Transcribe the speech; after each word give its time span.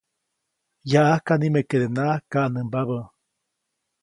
Yaʼajka 0.91 1.33
nimekedenaʼajk 1.37 2.23
kaʼnämba. 2.31 2.79